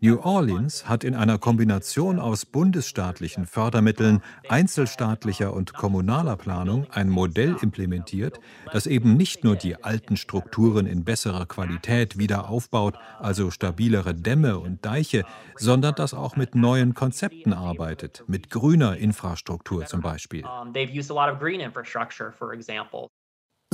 New 0.00 0.18
Orleans 0.18 0.88
hat 0.88 1.04
in 1.04 1.14
einer 1.14 1.38
Kombination 1.38 2.18
aus 2.18 2.44
bundesstaatlichen 2.44 3.46
Fördermitteln, 3.46 4.20
einzelstaatlicher 4.48 5.52
und 5.52 5.74
kommunaler 5.74 6.36
Planung 6.36 6.88
ein 6.90 7.08
Modell 7.08 7.56
implementiert, 7.62 8.40
das 8.72 8.88
eben 8.88 9.16
nicht 9.16 9.44
nur 9.44 9.54
die 9.54 9.84
alten 9.84 10.16
Strukturen 10.16 10.86
in 10.86 11.04
besserer 11.04 11.46
Qualität 11.46 12.18
wieder 12.18 12.48
aufbaut, 12.48 12.98
also 13.20 13.52
stabilere 13.52 14.12
Dämme 14.12 14.58
und 14.58 14.84
Deiche, 14.84 15.24
sondern 15.54 15.94
das 15.94 16.14
auch 16.14 16.34
mit 16.34 16.56
neuen 16.56 16.94
Konzepten 16.94 17.52
arbeitet, 17.52 18.24
mit 18.26 18.50
grüner 18.50 18.96
Infrastruktur 18.96 19.86
zum 19.86 20.00
Beispiel. 20.00 20.44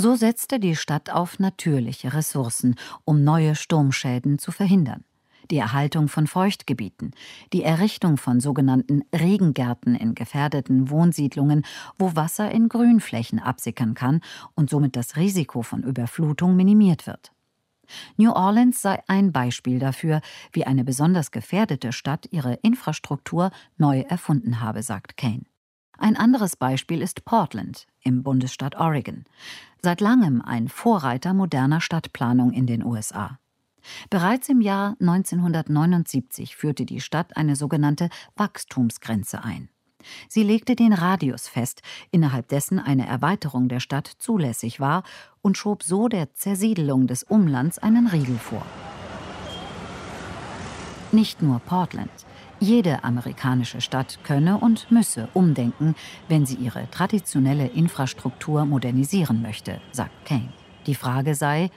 So 0.01 0.15
setzte 0.15 0.61
die 0.61 0.77
Stadt 0.77 1.11
auf 1.11 1.41
natürliche 1.41 2.13
Ressourcen, 2.13 2.77
um 3.05 3.25
neue 3.25 3.57
Sturmschäden 3.57 4.39
zu 4.39 4.53
verhindern. 4.53 5.03
Die 5.51 5.57
Erhaltung 5.57 6.07
von 6.07 6.29
Feuchtgebieten, 6.29 7.11
die 7.53 7.65
Errichtung 7.65 8.17
von 8.17 8.39
sogenannten 8.39 9.03
Regengärten 9.13 9.97
in 9.97 10.15
gefährdeten 10.15 10.89
Wohnsiedlungen, 10.89 11.65
wo 11.99 12.15
Wasser 12.15 12.49
in 12.53 12.69
Grünflächen 12.69 13.41
absickern 13.41 13.95
kann 13.95 14.21
und 14.55 14.71
somit 14.71 14.95
das 14.95 15.17
Risiko 15.17 15.63
von 15.63 15.83
Überflutung 15.83 16.55
minimiert 16.55 17.09
wird. 17.09 17.33
New 18.17 18.31
Orleans 18.31 18.81
sei 18.81 19.03
ein 19.09 19.33
Beispiel 19.33 19.81
dafür, 19.81 20.21
wie 20.53 20.65
eine 20.65 20.85
besonders 20.85 21.33
gefährdete 21.33 21.91
Stadt 21.91 22.29
ihre 22.31 22.55
Infrastruktur 22.63 23.51
neu 23.79 24.03
erfunden 24.03 24.61
habe, 24.61 24.85
sagt 24.85 25.17
Kane. 25.17 25.43
Ein 25.99 26.17
anderes 26.17 26.55
Beispiel 26.55 27.03
ist 27.03 27.25
Portland 27.25 27.87
im 28.03 28.23
Bundesstaat 28.23 28.77
Oregon, 28.77 29.25
seit 29.83 30.01
langem 30.01 30.41
ein 30.41 30.69
Vorreiter 30.69 31.35
moderner 31.35 31.81
Stadtplanung 31.81 32.53
in 32.53 32.67
den 32.67 32.85
USA. 32.85 33.39
Bereits 34.09 34.49
im 34.49 34.61
Jahr 34.61 34.97
1979 35.01 36.55
führte 36.55 36.87
die 36.87 37.01
Stadt 37.01 37.37
eine 37.37 37.57
sogenannte 37.57 38.11
Wachstumsgrenze 38.37 39.43
ein. 39.43 39.71
Sie 40.29 40.45
legte 40.45 40.77
den 40.77 40.93
Radius 40.93 41.49
fest, 41.49 41.83
innerhalb 42.13 42.47
dessen 42.47 42.79
eine 42.79 43.07
Erweiterung 43.07 43.69
der 43.69 43.81
Stadt 43.81 44.07
zulässig 44.07 44.79
war, 44.79 45.03
und 45.43 45.59
schob 45.59 45.83
so 45.83 46.07
der 46.07 46.33
Zersiedelung 46.33 47.09
des 47.09 47.25
Umlands 47.25 47.79
einen 47.79 48.07
Riegel 48.07 48.39
vor. 48.39 48.65
Nicht 51.11 51.43
nur 51.43 51.59
Portland. 51.59 52.11
Jede 52.61 53.05
amerikanische 53.05 53.81
Stadt 53.81 54.19
könne 54.25 54.59
und 54.59 54.91
müsse 54.91 55.29
umdenken, 55.33 55.95
wenn 56.29 56.45
sie 56.45 56.57
ihre 56.57 56.91
traditionelle 56.91 57.69
Infrastruktur 57.69 58.65
modernisieren 58.65 59.43
möchte, 59.43 59.81
sagt 59.93 60.27
Kane. 60.27 60.53
Die 60.87 60.95
Frage 60.97 61.35
sei, 61.35 61.71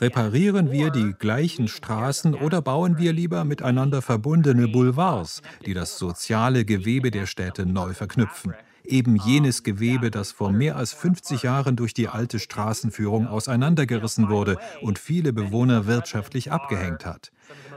reparieren 0.00 0.70
wir 0.70 0.90
die 0.90 1.14
gleichen 1.18 1.68
Straßen 1.68 2.34
oder 2.34 2.60
bauen 2.62 2.98
wir 2.98 3.12
lieber 3.12 3.44
miteinander 3.44 4.02
verbundene 4.02 4.68
Boulevards, 4.68 5.42
die 5.64 5.74
das 5.74 5.98
soziale 5.98 6.64
Gewebe 6.64 7.10
der 7.10 7.26
Städte 7.26 7.66
neu 7.66 7.94
verknüpfen? 7.94 8.54
Eben 8.84 9.16
jenes 9.16 9.62
Gewebe, 9.62 10.10
das 10.10 10.32
vor 10.32 10.52
mehr 10.52 10.76
als 10.76 10.92
50 10.92 11.42
Jahren 11.42 11.76
durch 11.76 11.94
die 11.94 12.08
alte 12.08 12.38
Straßenführung 12.38 13.26
auseinandergerissen 13.26 14.28
wurde 14.28 14.58
und 14.82 14.98
viele 14.98 15.32
Bewohner 15.32 15.86
wirtschaftlich 15.86 16.52
abgehängt 16.52 17.04
hat. 17.04 17.30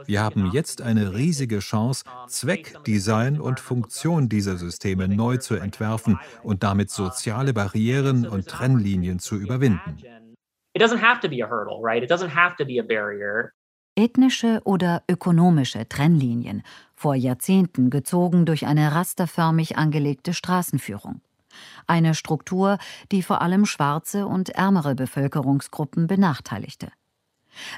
Wir 0.06 0.22
haben 0.22 0.52
jetzt 0.52 0.82
eine 0.82 1.14
riesige 1.14 1.60
Chance, 1.60 2.06
Zweck, 2.28 2.78
Design 2.86 3.42
und 3.42 3.60
Funktion 3.60 4.30
dieser 4.30 4.58
Systeme 4.58 5.08
neu 5.08 5.38
zu 5.38 5.56
entwerfen 5.56 6.20
und 6.44 6.64
damit 6.64 6.90
soziale 6.92 7.54
Barrieren 7.54 8.26
und 8.26 8.48
Trennlinien 8.48 9.20
zu 9.20 9.36
überwinden. 9.36 9.98
It 10.74 10.82
doesn't 10.82 11.02
have 11.02 11.20
to 11.22 11.28
be 11.28 11.42
a 11.42 11.50
hurdle, 11.50 11.80
right? 11.82 12.04
It 12.04 12.12
doesn't 12.12 12.30
have 12.30 12.56
to 12.58 12.66
be 12.66 12.80
a 12.80 12.84
barrier. 12.84 13.52
Ethnische 13.98 14.62
oder 14.64 15.02
ökonomische 15.10 15.90
Trennlinien, 15.90 16.62
vor 16.94 17.16
Jahrzehnten 17.16 17.90
gezogen 17.90 18.46
durch 18.46 18.68
eine 18.68 18.94
rasterförmig 18.94 19.76
angelegte 19.78 20.36
Straßenführung. 20.36 21.22
Eine 21.88 22.14
Struktur, 22.14 22.78
die 23.12 23.24
vor 23.24 23.42
allem 23.42 23.66
schwarze 23.66 24.28
und 24.28 24.50
ärmere 24.50 24.94
Bevölkerungsgruppen 24.94 26.06
benachteiligte. 26.06 26.92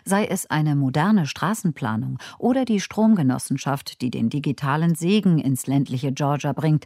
Sei 0.04 0.26
es 0.26 0.46
eine 0.46 0.76
moderne 0.76 1.26
Straßenplanung 1.26 2.18
oder 2.38 2.66
die 2.66 2.82
Stromgenossenschaft, 2.82 4.02
die 4.02 4.12
den 4.12 4.30
digitalen 4.30 4.96
Segen 4.96 5.40
ins 5.40 5.68
ländliche 5.68 6.12
Georgia 6.12 6.52
bringt, 6.52 6.86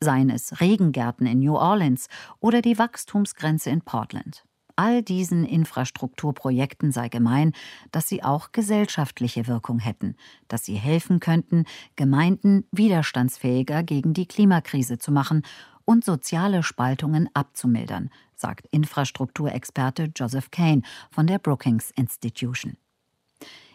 seien 0.00 0.30
es 0.30 0.62
Regengärten 0.62 1.26
in 1.26 1.40
New 1.40 1.56
Orleans 1.56 2.08
oder 2.38 2.62
die 2.62 2.78
Wachstumsgrenze 2.78 3.68
in 3.68 3.82
Portland. 3.82 4.44
All 4.76 5.02
diesen 5.02 5.44
Infrastrukturprojekten 5.44 6.92
sei 6.92 7.08
gemein, 7.08 7.52
dass 7.92 8.08
sie 8.08 8.22
auch 8.22 8.52
gesellschaftliche 8.52 9.46
Wirkung 9.46 9.78
hätten, 9.78 10.16
dass 10.48 10.64
sie 10.64 10.74
helfen 10.74 11.20
könnten, 11.20 11.64
Gemeinden 11.96 12.64
widerstandsfähiger 12.72 13.82
gegen 13.82 14.14
die 14.14 14.26
Klimakrise 14.26 14.98
zu 14.98 15.12
machen 15.12 15.42
und 15.84 16.04
soziale 16.04 16.62
Spaltungen 16.62 17.28
abzumildern, 17.34 18.10
sagt 18.34 18.66
Infrastrukturexperte 18.70 20.10
Joseph 20.14 20.50
Kane 20.50 20.82
von 21.10 21.26
der 21.26 21.38
Brookings 21.38 21.90
Institution. 21.90 22.76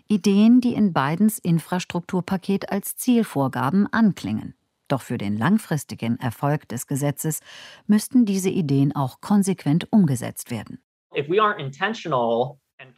Ideen, 0.08 0.62
die 0.62 0.76
in 0.76 0.94
Bidens 0.94 1.40
Infrastrukturpaket 1.40 2.72
als 2.72 2.96
Zielvorgaben 2.96 3.92
anklingen. 3.92 4.54
Doch 4.88 5.02
für 5.02 5.18
den 5.18 5.36
langfristigen 5.36 6.20
Erfolg 6.20 6.70
des 6.70 6.86
Gesetzes 6.86 7.40
müssten 7.88 8.26
diese 8.26 8.50
Ideen 8.50 8.96
auch 8.96 9.20
konsequent 9.20 9.92
umgesetzt 9.92 10.52
werden. 10.52 10.80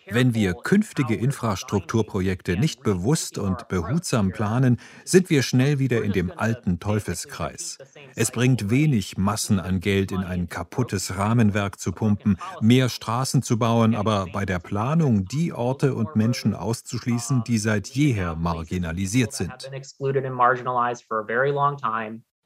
Wenn 0.10 0.34
wir 0.34 0.54
künftige 0.54 1.16
Infrastrukturprojekte 1.16 2.58
nicht 2.58 2.82
bewusst 2.82 3.38
und 3.38 3.68
behutsam 3.68 4.32
planen, 4.32 4.80
sind 5.06 5.30
wir 5.30 5.44
schnell 5.44 5.78
wieder 5.78 6.04
in 6.04 6.14
dem 6.14 6.32
alten 6.36 6.80
Teufelskreis. 6.80 7.78
Es 8.16 8.32
bringt 8.32 8.70
wenig, 8.72 9.18
Massen 9.18 9.60
an 9.60 9.80
Geld 9.80 10.12
in 10.12 10.24
ein 10.24 10.50
kaputtes 10.50 11.18
Rahmenwerk 11.18 11.80
zu 11.80 11.92
pumpen, 11.92 12.38
mehr 12.60 12.90
Straßen 12.90 13.44
zu 13.44 13.60
bauen, 13.60 13.96
aber 13.96 14.26
bei 14.34 14.46
der 14.46 14.60
Planung 14.60 15.26
die 15.26 15.54
Orte 15.54 15.94
und 15.94 16.16
Menschen 16.16 16.56
auszuschließen, 16.56 17.44
die 17.44 17.60
seit 17.60 17.88
jeher 17.88 18.36
marginalisiert 18.36 19.34
sind. 19.34 19.52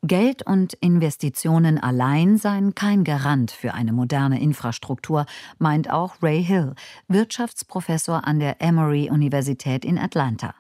Geld 0.04 0.42
und 0.48 0.74
Investitionen 0.74 1.78
allein 1.78 2.38
seien 2.38 2.74
kein 2.74 3.04
Garant 3.04 3.52
für 3.52 3.76
eine 3.76 3.94
moderne 3.94 4.42
Infrastruktur, 4.42 5.28
meint 5.60 5.92
auch 5.92 6.16
Ray 6.24 6.44
Hill, 6.44 6.74
Wirtschaftsprofessor 7.08 8.26
an 8.26 8.40
der 8.40 8.60
Emory-Universität 8.62 9.86
in 9.86 10.00
Atlanta. 10.00 10.56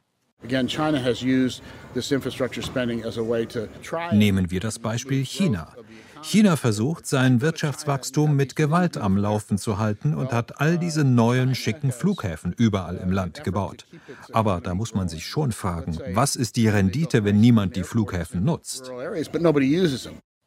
Nehmen 4.12 4.52
wir 4.52 4.60
das 4.60 4.80
Beispiel 4.80 5.26
China. 5.26 5.76
China 6.24 6.56
versucht, 6.56 7.08
sein 7.08 7.42
Wirtschaftswachstum 7.42 8.36
mit 8.36 8.56
Gewalt 8.56 8.98
am 8.98 9.18
Laufen 9.18 9.58
zu 9.58 9.78
halten 9.78 10.13
und 10.13 10.32
hat 10.32 10.60
all 10.62 10.78
diese 10.78 11.04
neuen 11.04 11.56
schicken 11.56 11.92
Flughäfen 11.92 12.54
überall 12.54 12.98
im 12.98 13.12
Land 13.12 13.44
gebaut. 13.44 13.86
Aber 14.32 14.62
da 14.62 14.75
muss 14.75 14.94
man 14.94 15.10
sich 15.10 15.25
schon 15.25 15.51
fragen, 15.51 15.98
was 16.13 16.36
ist 16.36 16.56
die 16.56 16.68
Rendite, 16.68 17.24
wenn 17.24 17.40
niemand 17.40 17.75
die 17.75 17.84
Flughäfen 17.84 18.44
nutzt? 18.44 18.92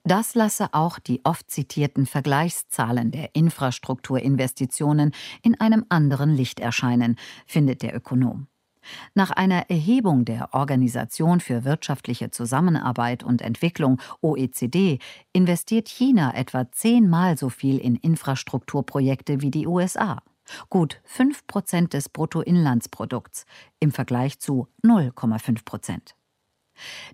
Das 0.07 0.35
lasse 0.35 0.69
auch 0.73 0.99
die 0.99 1.25
oft 1.25 1.51
zitierten 1.51 2.05
Vergleichszahlen 2.05 3.11
der 3.11 3.35
Infrastrukturinvestitionen 3.35 5.13
in 5.43 5.59
einem 5.59 5.87
anderen 5.89 6.35
Licht 6.35 6.61
erscheinen, 6.61 7.17
findet 7.47 7.81
der 7.81 7.97
Ökonom. 7.97 8.47
Nach 9.15 9.31
einer 9.31 9.71
Erhebung 9.71 10.25
der 10.25 10.55
Organisation 10.55 11.41
für 11.41 11.65
wirtschaftliche 11.65 12.31
Zusammenarbeit 12.31 13.23
und 13.23 13.43
Entwicklung 13.43 14.01
OECD 14.21 14.99
investiert 15.33 15.89
China 15.89 16.35
etwa 16.35 16.71
zehnmal 16.71 17.39
so 17.39 17.49
viel 17.49 17.79
in 17.79 17.97
Infrastrukturprojekte 17.97 19.41
wie 19.41 19.51
die 19.51 19.67
USA. 19.67 20.23
Gut 20.69 21.01
5 21.05 21.47
Prozent 21.47 21.93
des 21.95 22.09
Bruttoinlandsprodukts 22.09 23.47
im 23.81 23.93
Vergleich 23.93 24.39
zu 24.39 24.69
0,5 24.83 25.65
Prozent. 25.65 26.15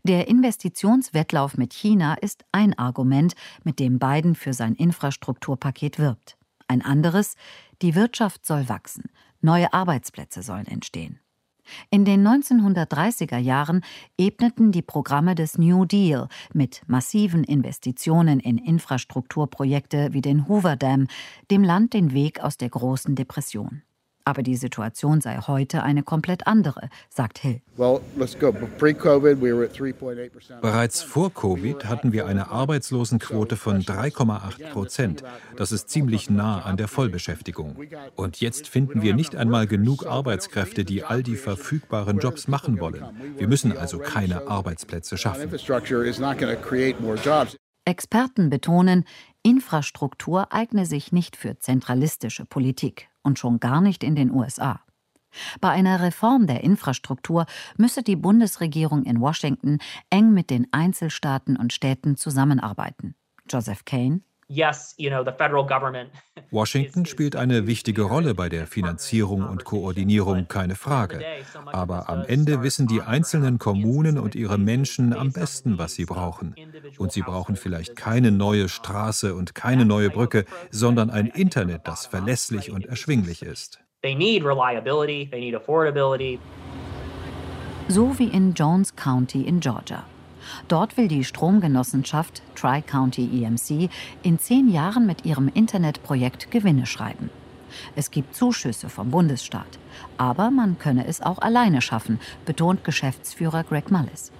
Der 0.02 0.28
Investitionswettlauf 0.28 1.56
mit 1.56 1.74
China 1.74 2.14
ist 2.14 2.44
ein 2.52 2.78
Argument, 2.78 3.34
mit 3.62 3.78
dem 3.78 3.98
Biden 3.98 4.34
für 4.34 4.54
sein 4.54 4.74
Infrastrukturpaket 4.74 5.98
wirbt. 5.98 6.38
Ein 6.66 6.82
anderes, 6.82 7.36
die 7.82 7.94
Wirtschaft 7.94 8.46
soll 8.46 8.68
wachsen, 8.68 9.10
neue 9.40 9.72
Arbeitsplätze 9.72 10.42
sollen 10.42 10.66
entstehen. 10.66 11.20
In 11.90 12.04
den 12.04 12.26
1930er 12.26 13.38
Jahren 13.38 13.82
ebneten 14.18 14.72
die 14.72 14.82
Programme 14.82 15.34
des 15.34 15.58
New 15.58 15.84
Deal 15.84 16.28
mit 16.52 16.82
massiven 16.86 17.44
Investitionen 17.44 18.40
in 18.40 18.58
Infrastrukturprojekte 18.58 20.12
wie 20.12 20.22
den 20.22 20.48
Hoover 20.48 20.76
Dam 20.76 21.06
dem 21.50 21.64
Land 21.64 21.94
den 21.94 22.12
Weg 22.12 22.40
aus 22.40 22.56
der 22.56 22.70
großen 22.70 23.14
Depression. 23.14 23.82
Aber 24.24 24.42
die 24.42 24.56
Situation 24.56 25.20
sei 25.20 25.38
heute 25.46 25.82
eine 25.82 26.02
komplett 26.02 26.46
andere, 26.46 26.88
sagt 27.08 27.38
Hill. 27.38 27.60
Bereits 30.60 31.02
vor 31.02 31.34
Covid 31.34 31.84
hatten 31.84 32.12
wir 32.12 32.26
eine 32.26 32.48
Arbeitslosenquote 32.50 33.56
von 33.56 33.82
3,8 33.82 34.70
Prozent. 34.70 35.22
Das 35.56 35.72
ist 35.72 35.88
ziemlich 35.88 36.30
nah 36.30 36.60
an 36.60 36.76
der 36.76 36.88
Vollbeschäftigung. 36.88 37.76
Und 38.16 38.40
jetzt 38.40 38.68
finden 38.68 39.02
wir 39.02 39.14
nicht 39.14 39.36
einmal 39.36 39.66
genug 39.66 40.06
Arbeitskräfte, 40.06 40.84
die 40.84 41.04
all 41.04 41.22
die 41.22 41.36
verfügbaren 41.36 42.18
Jobs 42.18 42.48
machen 42.48 42.80
wollen. 42.80 43.04
Wir 43.36 43.48
müssen 43.48 43.76
also 43.76 43.98
keine 43.98 44.48
Arbeitsplätze 44.48 45.16
schaffen. 45.16 45.50
Experten 47.86 48.50
betonen, 48.50 49.04
Infrastruktur 49.42 50.52
eigne 50.52 50.84
sich 50.84 51.12
nicht 51.12 51.36
für 51.36 51.58
zentralistische 51.58 52.44
Politik 52.44 53.09
und 53.22 53.38
schon 53.38 53.60
gar 53.60 53.80
nicht 53.80 54.04
in 54.04 54.14
den 54.14 54.30
USA. 54.30 54.80
Bei 55.60 55.70
einer 55.70 56.00
Reform 56.00 56.46
der 56.46 56.64
Infrastruktur 56.64 57.46
müsse 57.76 58.02
die 58.02 58.16
Bundesregierung 58.16 59.04
in 59.04 59.20
Washington 59.20 59.78
eng 60.10 60.32
mit 60.32 60.50
den 60.50 60.66
Einzelstaaten 60.72 61.56
und 61.56 61.72
Städten 61.72 62.16
zusammenarbeiten. 62.16 63.14
Joseph 63.48 63.84
Kane 63.84 64.22
Washington 66.50 67.06
spielt 67.06 67.36
eine 67.36 67.68
wichtige 67.68 68.02
Rolle 68.02 68.34
bei 68.34 68.48
der 68.48 68.66
Finanzierung 68.66 69.48
und 69.48 69.64
Koordinierung, 69.64 70.48
keine 70.48 70.74
Frage. 70.74 71.24
Aber 71.66 72.08
am 72.08 72.24
Ende 72.24 72.60
wissen 72.64 72.88
die 72.88 73.00
einzelnen 73.00 73.60
Kommunen 73.60 74.18
und 74.18 74.34
ihre 74.34 74.58
Menschen 74.58 75.12
am 75.12 75.30
besten, 75.30 75.78
was 75.78 75.94
sie 75.94 76.04
brauchen. 76.04 76.56
Und 76.98 77.12
sie 77.12 77.22
brauchen 77.22 77.54
vielleicht 77.54 77.94
keine 77.94 78.32
neue 78.32 78.68
Straße 78.68 79.36
und 79.36 79.54
keine 79.54 79.84
neue 79.84 80.10
Brücke, 80.10 80.44
sondern 80.72 81.10
ein 81.10 81.26
Internet, 81.26 81.86
das 81.86 82.06
verlässlich 82.06 82.72
und 82.72 82.86
erschwinglich 82.86 83.42
ist. 83.42 83.78
So 87.86 88.18
wie 88.18 88.28
in 88.28 88.54
Jones 88.54 88.96
County 88.96 89.42
in 89.42 89.60
Georgia. 89.60 90.04
Dort 90.68 90.96
will 90.96 91.08
die 91.08 91.24
Stromgenossenschaft 91.24 92.42
Tri-County 92.54 93.44
EMC 93.44 93.90
in 94.22 94.38
zehn 94.38 94.68
Jahren 94.68 95.06
mit 95.06 95.24
ihrem 95.24 95.48
Internetprojekt 95.48 96.50
Gewinne 96.50 96.86
schreiben. 96.86 97.30
Es 97.96 98.10
gibt 98.10 98.34
Zuschüsse 98.34 98.88
vom 98.88 99.10
Bundesstaat, 99.10 99.78
aber 100.16 100.50
man 100.50 100.78
könne 100.78 101.06
es 101.06 101.20
auch 101.20 101.38
alleine 101.38 101.80
schaffen, 101.82 102.20
betont 102.44 102.84
Geschäftsführer 102.84 103.64
Greg 103.64 103.90
Mullis. 103.90 104.32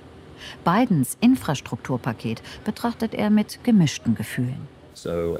Bidens 0.64 1.16
Infrastrukturpaket 1.20 2.42
betrachtet 2.64 3.14
er 3.14 3.30
mit 3.30 3.62
gemischten 3.62 4.14
Gefühlen. 4.14 4.68
So 4.94 5.36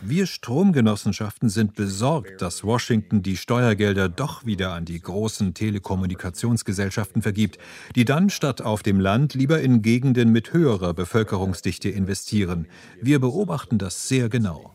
wir 0.00 0.26
Stromgenossenschaften 0.26 1.50
sind 1.50 1.74
besorgt, 1.74 2.40
dass 2.40 2.64
Washington 2.64 3.22
die 3.22 3.36
Steuergelder 3.36 4.08
doch 4.08 4.46
wieder 4.46 4.72
an 4.72 4.86
die 4.86 5.00
großen 5.00 5.52
Telekommunikationsgesellschaften 5.52 7.20
vergibt, 7.20 7.58
die 7.94 8.06
dann 8.06 8.30
statt 8.30 8.62
auf 8.62 8.82
dem 8.82 8.98
Land 8.98 9.34
lieber 9.34 9.60
in 9.60 9.82
Gegenden 9.82 10.32
mit 10.32 10.54
höherer 10.54 10.94
Bevölkerungsdichte 10.94 11.90
investieren. 11.90 12.66
Wir 13.00 13.20
beobachten 13.20 13.76
das 13.76 14.08
sehr 14.08 14.28
genau. 14.28 14.74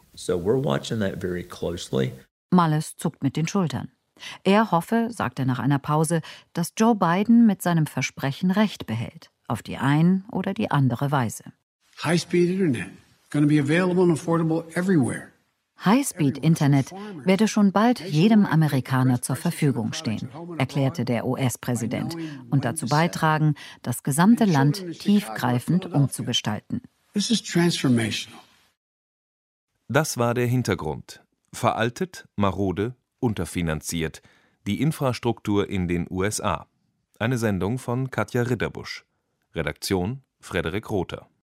Malles 2.52 2.98
zuckt 2.98 3.24
mit 3.24 3.36
den 3.36 3.48
Schultern. 3.48 3.92
Er 4.44 4.72
hoffe, 4.72 5.10
sagt 5.12 5.40
er 5.40 5.46
nach 5.46 5.60
einer 5.60 5.80
Pause, 5.80 6.22
dass 6.54 6.74
Joe 6.78 6.96
Biden 6.96 7.46
mit 7.46 7.62
seinem 7.62 7.88
Versprechen 7.88 8.52
Recht 8.52 8.86
behält, 8.86 9.30
auf 9.48 9.62
die 9.64 9.78
ein 9.78 10.26
oder 10.32 10.54
die 10.54 10.72
andere 10.72 11.12
Weise. 11.12 11.44
High-Speed-Internet 12.04 12.92
High-Speed-Internet 15.84 16.92
werde 17.26 17.48
schon 17.48 17.72
bald 17.72 18.00
jedem 18.02 18.46
Amerikaner 18.46 19.24
zur 19.24 19.36
Verfügung 19.36 19.94
stehen, 19.94 20.30
erklärte 20.60 21.06
der 21.06 21.26
US-Präsident, 21.26 22.16
und 22.52 22.66
dazu 22.66 22.86
beitragen, 22.86 23.56
das 23.82 24.04
gesamte 24.04 24.46
Land 24.46 25.00
tiefgreifend 25.00 25.92
umzugestalten. 25.92 26.82
Das 29.88 30.18
war 30.18 30.34
der 30.36 30.46
Hintergrund. 30.46 31.24
Veraltet, 31.52 32.28
marode, 32.36 32.96
unterfinanziert. 33.20 34.22
Die 34.68 34.82
Infrastruktur 34.82 35.68
in 35.68 35.88
den 35.88 36.06
USA. 36.12 36.68
Eine 37.18 37.40
Sendung 37.40 37.80
von 37.80 38.12
Katja 38.12 38.44
Ritterbusch. 38.44 39.04
Redaktion 39.56 40.22
Frederik 40.40 40.92
Rother 40.92 41.28